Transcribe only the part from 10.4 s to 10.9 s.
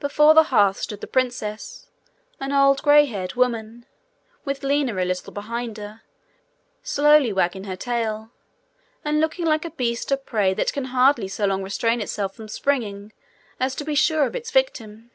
that can